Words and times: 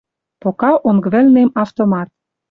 Пока 0.41 0.71
онг 0.89 1.03
вӹлнем 1.13 1.49
автомат 1.63 2.09